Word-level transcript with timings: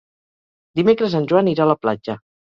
Dimecres 0.79 1.15
en 1.19 1.27
Joan 1.31 1.49
irà 1.51 1.65
a 1.67 1.71
la 1.73 1.75
platja. 1.83 2.17